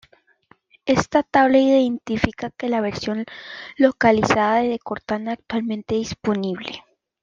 [0.87, 3.23] Esta tabla identifica la versión
[3.77, 6.83] localizada de Cortana actualmente disponible.